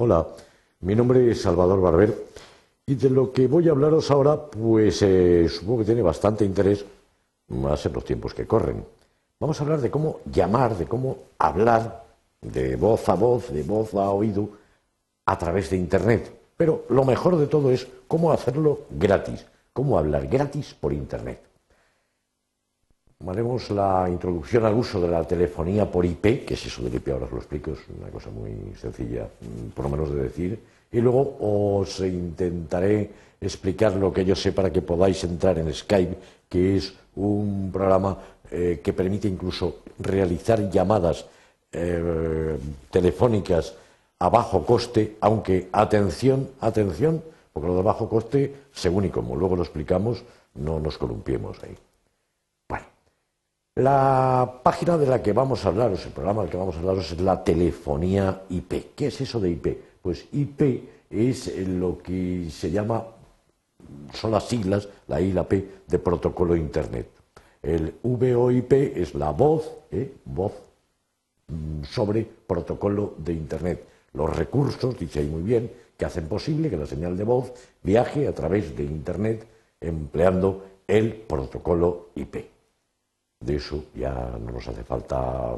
[0.00, 0.24] Hola,
[0.82, 2.14] mi nombre es Salvador Barber
[2.86, 6.84] y de lo que voy a hablaros ahora, pues eh, supongo que tiene bastante interés,
[7.48, 8.84] más en los tiempos que corren.
[9.40, 12.04] Vamos a hablar de cómo llamar, de cómo hablar
[12.40, 14.50] de voz a voz, de voz a oído,
[15.26, 16.32] a través de Internet.
[16.56, 21.40] Pero lo mejor de todo es cómo hacerlo gratis, cómo hablar gratis por Internet.
[23.26, 27.08] Haremos la introducción al uso de la telefonía por IP, que es eso del IP,
[27.08, 30.60] ahora os lo explico, es una cosa muy sencilla, mm, por lo menos de decir,
[30.92, 36.16] y luego os intentaré explicar lo que yo sé para que podáis entrar en Skype,
[36.48, 38.18] que es un programa
[38.52, 41.26] eh, que permite incluso realizar llamadas
[41.72, 42.56] eh,
[42.88, 43.74] telefónicas
[44.20, 47.20] a bajo coste, aunque atención, atención,
[47.52, 50.22] porque lo de bajo coste, según y como luego lo explicamos,
[50.54, 51.76] no nos columpiemos ahí.
[53.78, 57.12] La página de la que vamos a hablaros, el programa del que vamos a hablaros
[57.12, 58.96] es la telefonía IP.
[58.96, 59.68] ¿Qué es eso de IP?
[60.02, 63.04] Pues IP es lo que se llama,
[64.12, 67.08] son las siglas, la I y la P, de protocolo Internet.
[67.62, 70.12] El VoIP es la voz, ¿eh?
[70.24, 70.54] voz
[71.46, 73.84] mm, sobre protocolo de Internet.
[74.12, 77.52] Los recursos, dice ahí muy bien, que hacen posible que la señal de voz
[77.84, 79.46] viaje a través de Internet
[79.80, 82.57] empleando el protocolo IP.
[83.40, 85.56] De eso ya no nos hace falta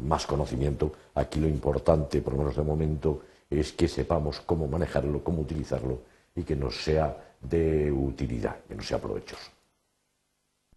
[0.00, 0.92] más conocimiento.
[1.14, 6.00] Aquí lo importante, por lo menos de momento, es que sepamos cómo manejarlo, cómo utilizarlo
[6.34, 9.50] y que nos sea de utilidad, que nos sea provechoso.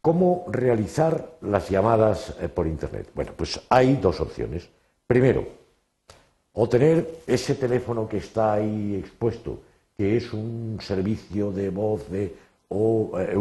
[0.01, 3.09] ¿Cómo realizar las llamadas eh, por Internet?
[3.15, 4.69] Bueno, pues hay dos opciones.
[5.07, 5.47] Primero,
[6.53, 9.61] o tener ese teléfono que está ahí expuesto,
[9.97, 12.35] que es un servicio de voz de
[12.69, 13.35] VO, eh,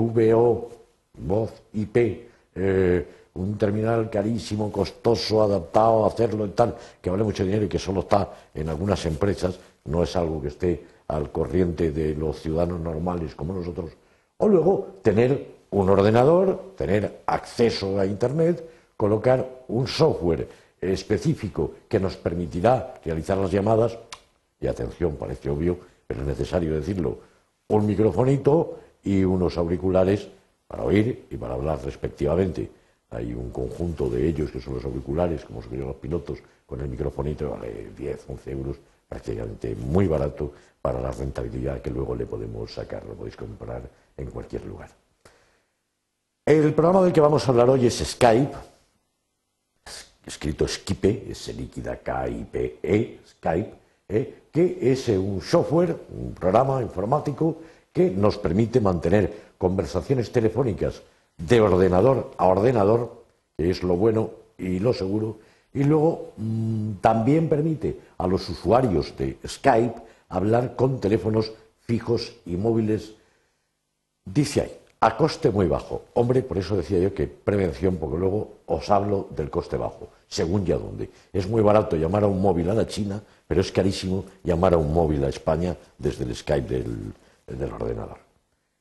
[1.19, 7.44] voz IP, eh, un terminal carísimo, costoso, adaptado a hacerlo y tal, que vale mucho
[7.44, 11.91] dinero y que solo está en algunas empresas, no es algo que esté al corriente
[11.91, 13.91] de los ciudadanos normales como nosotros.
[14.38, 18.65] O luego tener un ordenador, tener acceso a Internet,
[18.97, 20.48] colocar un software
[20.81, 23.98] específico que nos permitirá realizar las llamadas,
[24.60, 25.76] y atención, parece obvio,
[26.06, 27.19] pero es necesario decirlo,
[27.69, 30.28] un microfonito y unos auriculares
[30.66, 32.70] para oír y para hablar respectivamente.
[33.10, 36.88] Hay un conjunto de ellos que son los auriculares, como son los pilotos, con el
[36.88, 38.76] microfonito, vale 10, 11 euros,
[39.08, 43.82] prácticamente muy barato para la rentabilidad que luego le podemos sacar, lo podéis comprar
[44.16, 44.91] en cualquier lugar.
[46.47, 48.54] El programa del que vamos a hablar hoy es Skype,
[50.26, 53.74] escrito Skype, es líquida K-I-P-E, Skype,
[54.08, 54.42] ¿eh?
[54.53, 57.58] que es un software, un programa informático
[57.94, 61.00] que nos permite mantener conversaciones telefónicas
[61.38, 63.25] de ordenador a ordenador,
[63.56, 65.38] que es lo bueno y lo seguro,
[65.72, 71.53] y luego mm, también permite a los usuarios de Skype hablar con teléfonos
[71.87, 73.15] fijos y móviles,
[74.25, 76.03] dice ahí, a coste muy bajo.
[76.15, 80.65] Hombre, por eso decía yo que prevención, porque luego os hablo del coste bajo, según
[80.65, 81.10] ya dónde.
[81.33, 84.78] Es muy barato llamar a un móvil a la China, pero es carísimo llamar a
[84.78, 87.12] un móvil a España desde el Skype del
[87.49, 88.19] ordenador.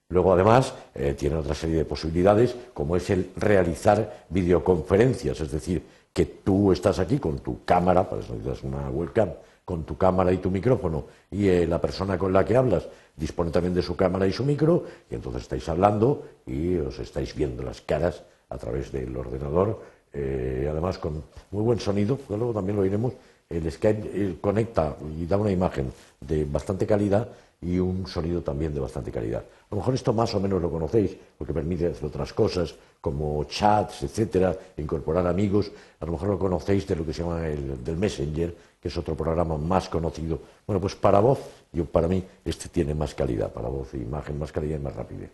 [0.09, 5.83] Luego, además, eh, tiene otra serie de posibilidades, como es el realizar videoconferencias, es decir,
[6.13, 9.29] que tú estás aquí con tu cámara, para eso necesitas una webcam,
[9.65, 13.49] con tu cámara y tu micrófono, y eh, la persona con la que hablas dispone
[13.49, 17.63] también de su cámara y su micro, y entonces estáis hablando y os estáis viendo
[17.63, 19.81] las caras a través del ordenador,
[20.11, 23.13] eh, además con muy buen sonido, luego también lo iremos.
[23.49, 25.91] El Skype conecta y da una imagen
[26.21, 27.27] de bastante calidad
[27.65, 29.39] y un sonido también de bastante calidad.
[29.41, 33.43] A lo mejor esto más o menos lo conocéis, porque permite hacer otras cosas, como
[33.45, 35.71] chats, etcétera, incorporar amigos.
[35.99, 38.97] A lo mejor lo conocéis de lo que se llama el del Messenger, que es
[38.97, 40.39] otro programa más conocido.
[40.67, 41.39] Bueno, pues para voz,
[41.71, 44.95] yo para mí este tiene más calidad, para voz e imagen, más calidad y más
[44.95, 45.31] rapidez.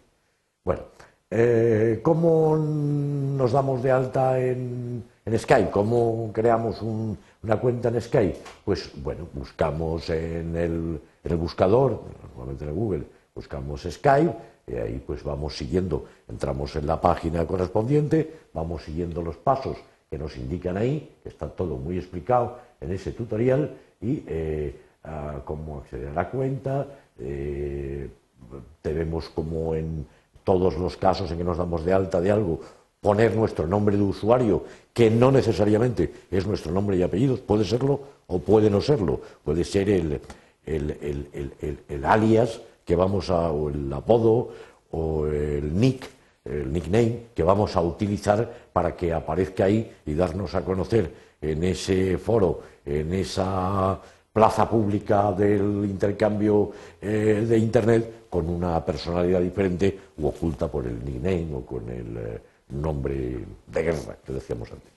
[0.63, 0.81] Bueno,
[1.31, 5.03] eh, ¿cómo nos damos de alta en,
[5.37, 5.69] Skype?
[5.69, 6.81] ¿Cómo creamos
[7.43, 8.37] una cuenta en Skype?
[8.65, 13.03] Pues bueno, buscamos en el en el buscador, normalmente en Google,
[13.35, 14.33] buscamos Skype
[14.67, 19.77] y ahí pues vamos siguiendo, entramos en la página correspondiente, vamos siguiendo los pasos
[20.09, 24.75] que nos indican ahí, que está todo muy explicado en ese tutorial y eh,
[25.45, 26.87] cómo acceder a la cuenta,
[27.19, 28.09] eh,
[28.81, 30.05] tenemos como en
[30.43, 32.61] todos los casos en que nos damos de alta de algo,
[33.01, 34.63] poner nuestro nombre de usuario,
[34.93, 39.63] que no necesariamente es nuestro nombre y apellidos, puede serlo o puede no serlo, puede
[39.63, 40.21] ser el,
[42.03, 44.49] alias que vamos a, o el apodo
[44.91, 46.09] o el nick,
[46.43, 51.11] el nickname que vamos a utilizar para que aparezca ahí y darnos a conocer
[51.41, 53.99] en ese foro, en esa
[54.33, 61.03] plaza pública del intercambio eh, de Internet con una personalidad diferente u oculta por el
[61.03, 64.91] nickname o con el eh, nombre de guerra que decíamos antes.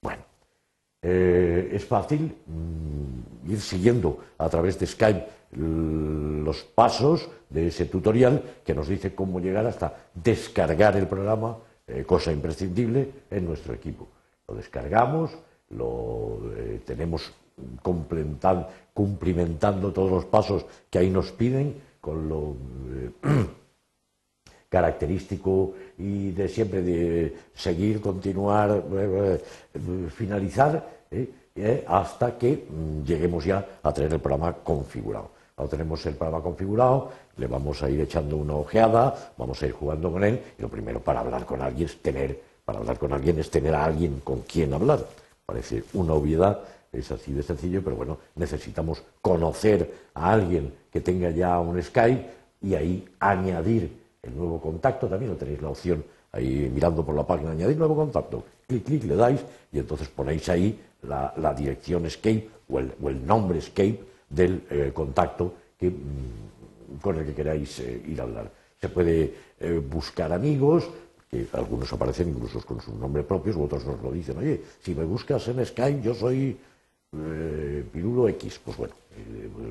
[0.00, 0.22] Bueno,
[1.02, 8.42] eh, es fácil mm, ir siguiendo a través de Skype los pasos de ese tutorial
[8.64, 11.56] que nos dice cómo llegar hasta descargar el programa,
[12.04, 14.08] cosa imprescindible en nuestro equipo.
[14.48, 15.30] Lo descargamos,
[15.70, 16.40] lo
[16.84, 17.32] tenemos
[18.92, 22.56] cumplimentando todos los pasos que ahí nos piden, con lo
[22.92, 23.10] eh,
[24.68, 29.42] característico y de siempre de seguir, continuar, eh,
[29.74, 30.96] eh, finalizar,
[31.86, 35.30] hasta que mm, lleguemos ya a tener el programa configurado.
[35.54, 39.72] Cuando tenemos el programa configurado, le vamos a ir echando una ojeada, vamos a ir
[39.72, 43.12] jugando con él, y lo primero para hablar con alguien es tener, para hablar con
[43.12, 45.06] alguien es tener a alguien con quien hablar.
[45.46, 46.60] Parece una obviedad,
[46.92, 52.26] es así de sencillo, pero bueno, necesitamos conocer a alguien que tenga ya un Skype
[52.60, 55.06] y ahí añadir el nuevo contacto.
[55.06, 58.44] También lo tenéis la opción ahí mirando por la página, añadir nuevo contacto.
[58.66, 59.40] Clic, clic, le dais
[59.72, 62.78] y entonces ponéis ahí la, dirección Escape o
[63.08, 68.50] el, nombre Escape del eh, contacto mm, con el que queráis eh, ir a hablar.
[68.80, 70.88] Se puede eh, buscar amigos,
[71.30, 75.04] que algunos aparecen incluso con sus nombres propios, otros nos lo dicen, oye, si me
[75.04, 76.56] buscas en Skype, yo soy
[77.92, 78.94] Pirulo X, pues bueno,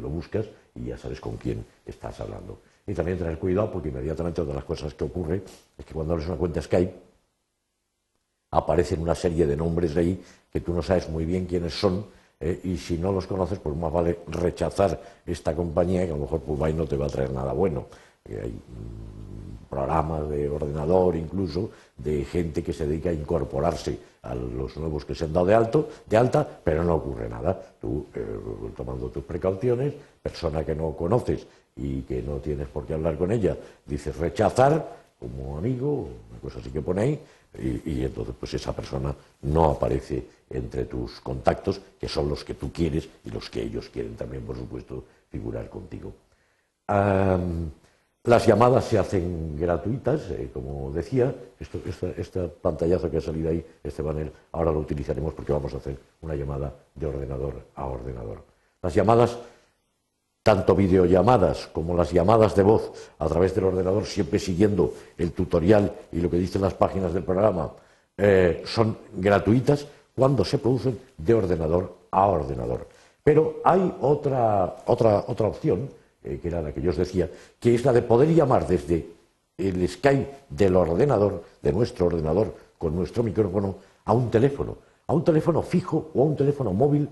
[0.02, 2.58] lo buscas y ya sabes con quién estás hablando.
[2.88, 5.42] Y también tener cuidado porque inmediatamente otra de las cosas que ocurre
[5.78, 6.94] es que cuando abres una cuenta Skype
[8.52, 12.06] aparecen una serie de nombres ahí que tú no sabes muy bien quiénes son
[12.40, 16.22] eh, y si no los conoces pues más vale rechazar esta compañía que a lo
[16.22, 17.88] mejor pues, no te va a traer nada bueno.
[18.28, 18.54] Hay,
[19.70, 25.14] programas de ordenador incluso de gente que se dedica a incorporarse a los nuevos que
[25.14, 27.60] se han dado de, alto, de alta, pero no ocurre nada.
[27.80, 28.26] Tú, eh,
[28.76, 29.94] tomando tus precauciones,
[30.26, 31.46] persona que no conoces
[31.76, 33.56] y que no tienes por qué hablar con ella,
[33.86, 37.20] dices rechazar como amigo, una cosa así que ponéis,
[37.60, 42.56] y, y, entonces pues esa persona no aparece entre tus contactos, que son los que
[42.56, 46.12] tú quieres y los que ellos quieren también, por supuesto, figurar contigo.
[48.26, 51.34] Las llamadas se hacen gratuitas, eh, como decía.
[51.60, 51.80] Esto,
[52.18, 55.98] esta, pantallazo que ha salido ahí, este banner, ahora lo utilizaremos porque vamos a hacer
[56.22, 58.42] una llamada de ordenador a ordenador.
[58.82, 59.38] Las llamadas,
[60.46, 65.92] tanto videollamadas como las llamadas de voz a través del ordenador, siempre siguiendo el tutorial
[66.12, 67.72] y lo que dicen las páginas del programa,
[68.16, 72.88] eh, son gratuitas cuando se producen de ordenador a ordenador.
[73.24, 75.90] Pero hay otra, otra, otra opción
[76.24, 77.28] eh, que era la que yo os decía,
[77.60, 79.04] que es la de poder llamar desde
[79.58, 84.78] el Skype del ordenador, de nuestro ordenador, con nuestro micrófono, a un teléfono,
[85.08, 87.10] a un teléfono fijo o a un teléfono móvil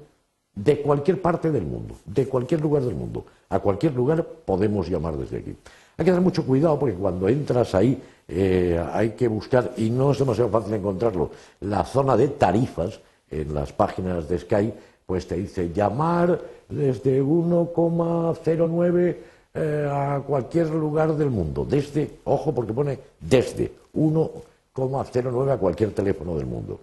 [0.56, 3.26] de cualquier parte del mundo, de cualquier lugar del mundo.
[3.50, 5.56] A cualquier lugar podemos llamar desde aquí.
[5.98, 10.12] Hay que tener mucho cuidado porque cuando entras ahí eh, hay que buscar, y no
[10.12, 14.74] es demasiado fácil encontrarlo, la zona de tarifas en las páginas de Skype,
[15.06, 16.40] pues te dice llamar
[16.70, 19.18] desde 1,09
[19.56, 21.66] eh, a cualquier lugar del mundo.
[21.70, 26.82] Desde, ojo porque pone desde 1,09 a cualquier teléfono del mundo.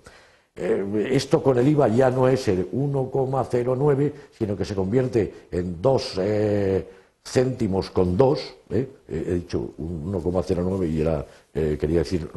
[0.56, 5.80] Eh, esto con el IVA ya no es el 1,09, sino que se convierte en
[5.80, 6.88] 2 eh,
[7.24, 8.54] céntimos con 2.
[8.68, 12.28] he dicho 1,09 y era, quería decir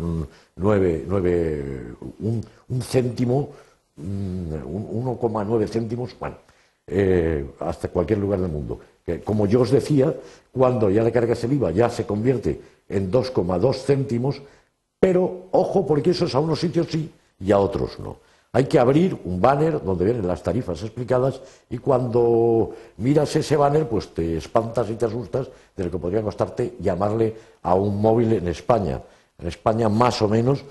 [0.55, 3.49] 9, 9 un, un, céntimo,
[3.97, 6.15] 1,9 mm, céntimos.
[6.19, 6.37] Bueno,
[6.85, 8.79] eh, hasta cualquier lugar del mundo.
[9.25, 10.13] Como yo os decía,
[10.51, 14.41] cuando ya le cargas el IVA ya se convierte en 2,2 céntimos,
[14.99, 17.11] pero ojo porque eso es a unos sitios sí
[17.43, 18.17] y a otros no.
[18.55, 23.87] Hay que abrir un banner donde vienen las tarifas explicadas y cuando miras ese banner
[23.87, 28.33] pues te espantas y te asustas de lo que podría costarte llamarle a un móvil
[28.33, 29.01] en España.
[29.39, 30.63] En España más o menos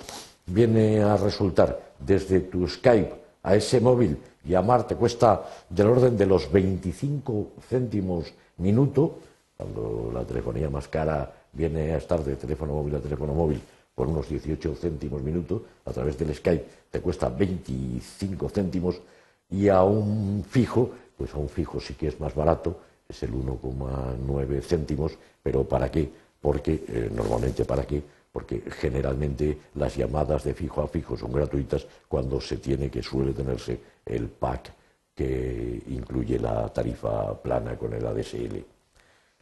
[0.46, 6.26] viene a resultar desde tu Skype a ese móvil llamar te cuesta del orden de
[6.26, 9.18] los 25 céntimos minuto,
[9.56, 13.60] cuando la telefonía más cara viene a estar de teléfono móvil a teléfono móvil
[14.02, 19.00] por unos 18 céntimos minuto, a través del Skype te cuesta 25 céntimos
[19.48, 23.32] y a un fijo, pues a un fijo sí que es más barato, es el
[23.32, 26.10] 1,9 céntimos, pero ¿para qué?
[26.40, 28.02] Porque eh, normalmente para qué?
[28.32, 33.32] porque generalmente las llamadas de fijo a fijo son gratuitas cuando se tiene que suele
[33.32, 34.72] tenerse el pack
[35.14, 38.64] que incluye la tarifa plana con el ADSL.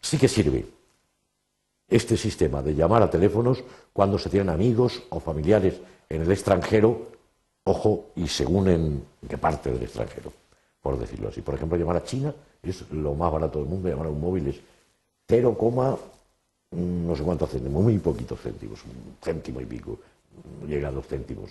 [0.03, 0.80] Sí que sirve
[1.91, 7.09] este sistema de llamar a teléfonos cuando se tienen amigos o familiares en el extranjero,
[7.65, 10.33] ojo, y según en qué parte del extranjero.
[10.81, 11.43] por decirlo así.
[11.43, 14.49] Por ejemplo, llamar a China es lo más barato del mundo, llamar a un móvil
[14.49, 14.61] es
[15.29, 15.57] 0,
[16.71, 19.99] mm, no sé cuántos céntimos, muy poquitos céntimos, un céntimo y pico,
[20.67, 21.51] llega a dos céntimos.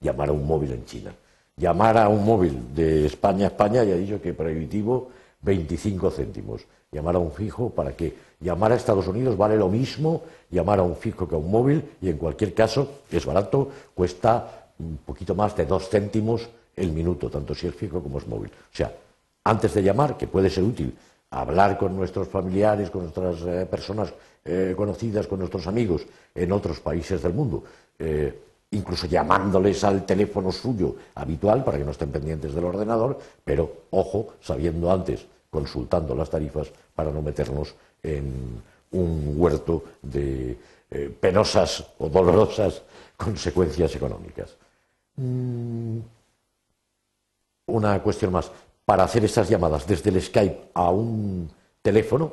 [0.00, 1.14] Llamar a un móvil en China.
[1.56, 5.10] Llamar a un móvil de España a España, ya he dicho que prohibitivo,
[5.42, 6.62] 25 céntimos.
[6.90, 8.14] Llamar a un fijo, ¿para qué?
[8.40, 11.84] Llamar a Estados Unidos vale lo mismo llamar a un fijo que a un móvil
[12.00, 17.28] y en cualquier caso es barato, cuesta un poquito más de dos céntimos el minuto,
[17.28, 18.50] tanto si es fijo como es móvil.
[18.50, 18.92] O sea,
[19.44, 20.96] antes de llamar, que puede ser útil,
[21.30, 24.12] hablar con nuestros familiares, con nuestras eh, personas
[24.44, 27.64] eh, conocidas, con nuestros amigos en otros países del mundo,
[27.98, 28.38] eh,
[28.70, 34.34] incluso llamándoles al teléfono suyo habitual para que no estén pendientes del ordenador, pero ojo,
[34.40, 38.60] sabiendo antes, consultando las tarifas para no meternos en
[38.92, 40.58] un huerto de
[41.20, 42.82] penosas o dolorosas
[43.16, 44.56] consecuencias económicas.
[45.16, 45.98] Mm,
[47.66, 48.50] una cuestión más.
[48.84, 51.50] Para hacer estas llamadas desde el Skype a un
[51.82, 52.32] teléfono,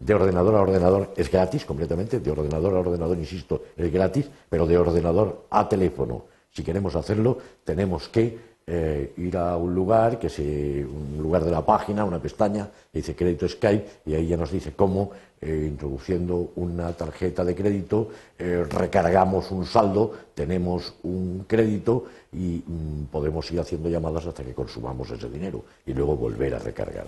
[0.00, 4.66] de ordenador a ordenador es gratis completamente, de ordenador a ordenador, insisto, es gratis, pero
[4.66, 10.28] de ordenador a teléfono, si queremos hacerlo, tenemos que eh, ir a un lugar, que
[10.28, 14.50] es un lugar de la página, una pestaña, dice crédito Skype, y ahí ya nos
[14.50, 22.04] dice cómo, eh, introduciendo una tarjeta de crédito, eh, recargamos un saldo, tenemos un crédito
[22.32, 26.58] y mm, podemos ir haciendo llamadas hasta que consumamos ese dinero y luego volver a
[26.58, 27.06] recargar.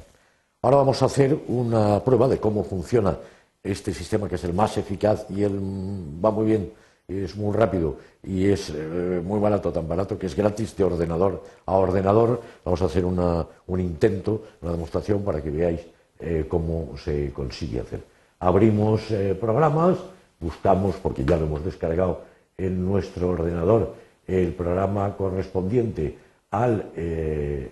[0.62, 3.18] Ahora vamos a hacer una prueba de cómo funciona
[3.62, 6.72] este sistema que es el más eficaz y el, mm, va muy bien
[7.08, 11.42] es muy rápido y es eh, muy barato, tan barato que es gratis de ordenador
[11.66, 12.40] a ordenador.
[12.64, 15.80] Vamos a hacer un intento, una demostración para que veáis
[16.20, 18.02] eh, cómo se consigue hacer.
[18.38, 19.98] Abrimos eh, programas,
[20.40, 22.22] buscamos, porque ya lo hemos descargado
[22.56, 23.94] en nuestro ordenador,
[24.26, 26.16] el programa correspondiente
[26.50, 26.90] al,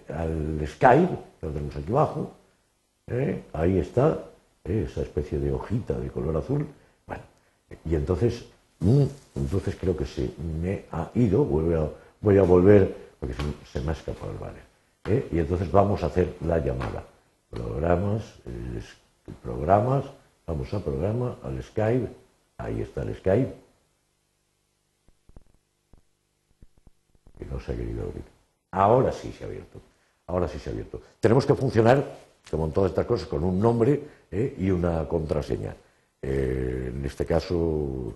[0.09, 2.40] al Skype, lo tenemos aquí abajo.
[3.53, 4.25] Ahí está,
[4.65, 6.67] esa especie de hojita de color azul.
[7.07, 7.23] Bueno,
[7.85, 8.45] y entonces
[8.81, 9.05] Mm,
[9.37, 11.91] entonces creo que se me ha ido, voy a,
[12.21, 13.35] voy a volver, porque
[13.71, 14.63] se, me ha escapado el banner.
[15.05, 15.29] ¿eh?
[15.33, 17.05] Y entonces vamos a hacer la llamada.
[17.51, 18.23] Programas,
[19.43, 20.05] programas,
[20.47, 22.09] vamos a programa, al Skype,
[22.57, 23.55] ahí está el Skype.
[27.39, 28.25] Que no se ha querido abrir.
[28.71, 29.79] Ahora sí se ha abierto.
[30.27, 31.03] Ahora sí se ha abierto.
[31.21, 32.03] Tenemos que funcionar,
[32.51, 34.55] como en todas estas cosas, con un nombre ¿eh?
[34.59, 35.75] y una contraseña.
[36.23, 38.15] Eh, en este caso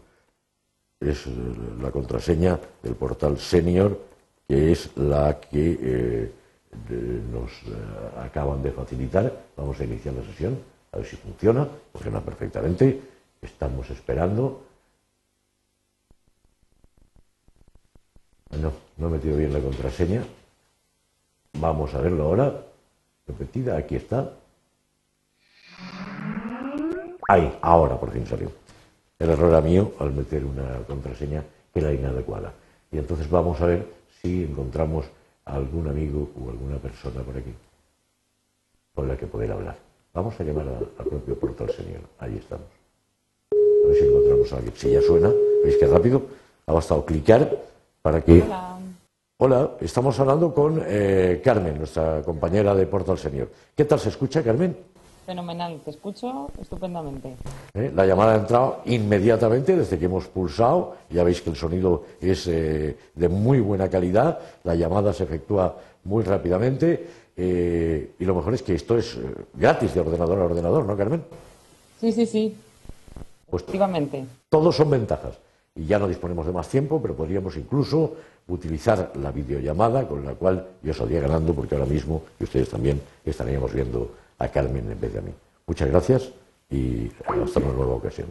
[1.00, 1.26] es
[1.80, 3.98] la contraseña del portal Senior,
[4.46, 6.32] que es la que eh,
[7.30, 9.32] nos eh, acaban de facilitar.
[9.56, 10.58] Vamos a iniciar la sesión,
[10.92, 11.68] a ver si funciona.
[11.92, 13.00] Funciona perfectamente.
[13.40, 14.62] Estamos esperando.
[18.60, 20.24] No, no he metido bien la contraseña.
[21.54, 22.73] Vamos a verlo ahora.
[23.26, 24.32] Repetida, aquí está.
[27.28, 28.50] Ahí, ahora por fin salió.
[29.18, 32.52] El error era mío al meter una contraseña que era inadecuada.
[32.92, 33.86] Y entonces vamos a ver
[34.20, 35.06] si encontramos
[35.44, 37.54] a algún amigo o alguna persona por aquí
[38.94, 39.76] con la que poder hablar.
[40.12, 42.02] Vamos a llamar al propio portal señor.
[42.18, 42.66] Ahí estamos.
[43.52, 44.74] A ver si encontramos a alguien.
[44.76, 45.32] Si ya suena,
[45.64, 46.22] veis que rápido.
[46.66, 47.50] Ha bastado clicar
[48.00, 48.44] para que.
[49.46, 53.50] Hola, estamos hablando con eh, Carmen, nuestra compañera de Portal Señor.
[53.76, 54.74] ¿Qué tal se escucha, Carmen?
[55.26, 57.36] Fenomenal, te escucho estupendamente.
[57.74, 57.92] ¿Eh?
[57.94, 60.96] La llamada ha entrado inmediatamente desde que hemos pulsado.
[61.10, 64.38] Ya veis que el sonido es eh, de muy buena calidad.
[64.62, 67.06] La llamada se efectúa muy rápidamente.
[67.36, 69.18] Eh, y lo mejor es que esto es
[69.52, 71.22] gratis de ordenador a ordenador, ¿no, Carmen?
[72.00, 72.56] Sí, sí, sí.
[73.50, 74.24] Pues Efectivamente.
[74.48, 75.34] Todos son ventajas.
[75.76, 78.14] Y ya no disponemos de más tiempo, pero podríamos incluso
[78.48, 83.00] utilizar la videollamada, con la cual yo saldría ganando, porque ahora mismo, y ustedes también,
[83.24, 85.32] estaríamos viendo a Carmen en vez de a mí.
[85.66, 86.30] Muchas gracias
[86.70, 88.28] y hasta una nueva ocasión.